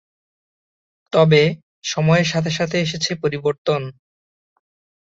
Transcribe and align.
তবে 1.13 1.41
সময়ের 1.83 2.27
সাথে 2.31 2.51
সাথে 2.51 2.77
এসেছে 2.79 3.11
পরিবর্তন। 3.23 3.81